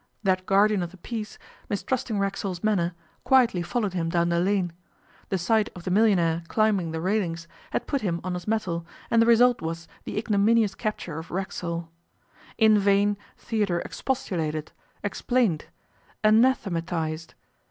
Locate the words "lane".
4.39-4.73